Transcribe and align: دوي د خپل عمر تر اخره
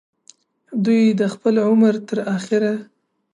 دوي 0.83 1.01
د 1.19 1.21
خپل 1.33 1.55
عمر 1.69 1.93
تر 2.09 2.19
اخره 2.35 2.73